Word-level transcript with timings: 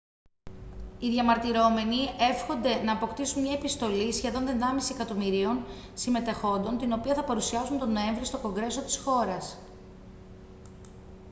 οι 0.99 1.09
διαμαρτυρόμενοι 1.09 1.97
εύχονται 2.19 2.75
να 2.83 2.91
αποκτήσουν 2.91 3.41
μια 3.41 3.53
επιστολή 3.53 4.11
σχεδόν 4.13 4.47
ενάμιση 4.47 4.93
εκατομμυρίων 4.95 5.65
συμμετεχόντων 5.93 6.77
την 6.77 6.93
οποία 6.93 7.13
θα 7.13 7.23
παρουσιάσουν 7.23 7.77
τον 7.77 7.91
νοέμβρη 7.91 8.25
στο 8.25 8.37
κογκρέσο 8.37 8.81
της 8.81 8.97
χώρας 8.97 9.57